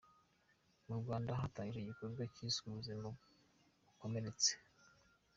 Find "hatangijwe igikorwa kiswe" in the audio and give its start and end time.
1.41-2.65